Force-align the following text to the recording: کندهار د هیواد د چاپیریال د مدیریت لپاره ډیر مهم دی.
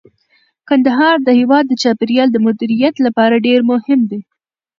کندهار 0.67 1.17
د 1.23 1.29
هیواد 1.39 1.65
د 1.67 1.73
چاپیریال 1.83 2.29
د 2.31 2.37
مدیریت 2.45 2.95
لپاره 3.05 3.43
ډیر 3.47 3.59
مهم 3.71 3.99
دی. 4.11 4.21